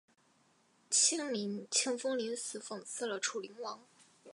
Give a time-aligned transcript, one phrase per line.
[0.89, 3.85] 庆封临死讽刺了楚灵王。